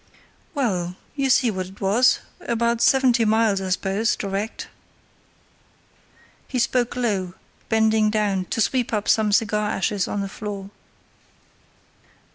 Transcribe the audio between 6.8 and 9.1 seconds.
low, bending down to sweep up